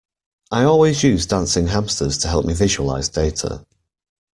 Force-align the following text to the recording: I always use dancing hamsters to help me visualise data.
I 0.49 0.63
always 0.63 1.03
use 1.03 1.27
dancing 1.27 1.67
hamsters 1.67 2.17
to 2.17 2.27
help 2.27 2.43
me 2.47 2.55
visualise 2.55 3.07
data. 3.07 3.67